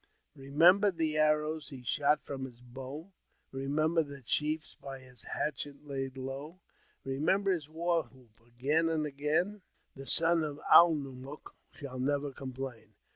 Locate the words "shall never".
11.71-12.31